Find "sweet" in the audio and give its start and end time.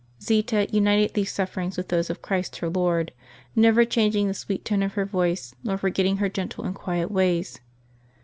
4.33-4.65